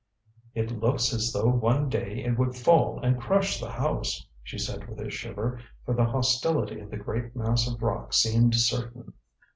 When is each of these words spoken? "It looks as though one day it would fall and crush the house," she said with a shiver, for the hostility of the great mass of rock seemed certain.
"It 0.55 0.71
looks 0.71 1.13
as 1.13 1.31
though 1.31 1.45
one 1.51 1.87
day 1.87 2.23
it 2.23 2.35
would 2.35 2.55
fall 2.55 2.99
and 3.03 3.21
crush 3.21 3.59
the 3.59 3.69
house," 3.69 4.25
she 4.41 4.57
said 4.57 4.89
with 4.89 4.99
a 4.99 5.11
shiver, 5.11 5.59
for 5.85 5.93
the 5.93 6.05
hostility 6.05 6.79
of 6.79 6.89
the 6.89 6.97
great 6.97 7.35
mass 7.35 7.71
of 7.71 7.83
rock 7.83 8.11
seemed 8.11 8.55
certain. 8.55 9.13